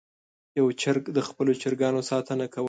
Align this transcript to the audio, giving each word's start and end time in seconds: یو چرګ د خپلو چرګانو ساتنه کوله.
یو 0.57 0.67
چرګ 0.81 1.03
د 1.15 1.19
خپلو 1.27 1.51
چرګانو 1.61 2.01
ساتنه 2.11 2.45
کوله. 2.51 2.59